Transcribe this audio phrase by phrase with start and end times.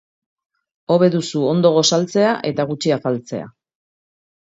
[0.93, 3.47] Hobe duzu ondo gosaltzea eta gutxi afaltzea.